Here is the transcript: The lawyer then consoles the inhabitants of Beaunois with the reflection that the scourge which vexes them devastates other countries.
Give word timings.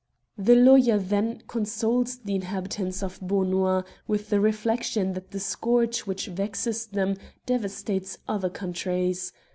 The 0.39 0.55
lawyer 0.55 0.97
then 0.97 1.43
consoles 1.47 2.17
the 2.17 2.33
inhabitants 2.33 3.03
of 3.03 3.19
Beaunois 3.19 3.83
with 4.07 4.31
the 4.31 4.39
reflection 4.39 5.13
that 5.13 5.29
the 5.29 5.39
scourge 5.39 5.99
which 6.07 6.25
vexes 6.25 6.87
them 6.87 7.17
devastates 7.45 8.17
other 8.27 8.49
countries. 8.49 9.31